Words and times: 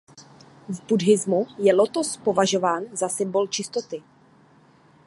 V 0.69 0.81
buddhismu 0.87 1.47
je 1.59 1.73
lotos 1.75 2.17
považován 2.17 2.83
za 2.93 3.09
symbol 3.09 3.47
čistoty. 3.47 4.03